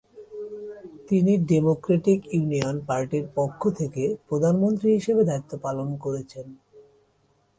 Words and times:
তিনি 1.07 1.33
democratic 1.47 2.19
union 2.33 2.77
পার্টির 2.87 3.25
পক্ষ 3.35 3.61
থেকে 3.79 4.03
প্রধানমন্ত্রী 4.27 4.89
হিসাবে 4.93 5.23
দায়িত্ব 5.23 5.51
পালন 5.57 5.89
করছেন। 5.95 6.47